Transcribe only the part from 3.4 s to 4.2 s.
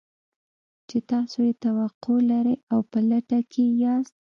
کې يې ياست.